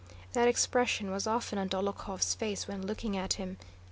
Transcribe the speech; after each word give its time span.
That 0.33 0.47
expression 0.47 1.11
was 1.11 1.27
often 1.27 1.59
on 1.59 1.69
Dólokhov's 1.69 2.33
face 2.33 2.67
when 2.67 2.87
looking 2.87 3.15
at 3.15 3.33
him. 3.33 3.57